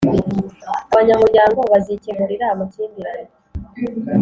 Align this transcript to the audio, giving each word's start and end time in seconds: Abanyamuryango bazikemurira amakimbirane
Abanyamuryango 0.91 1.59
bazikemurira 1.71 2.45
amakimbirane 2.53 3.29